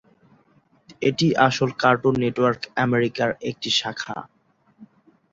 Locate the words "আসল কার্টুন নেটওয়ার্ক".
1.47-2.61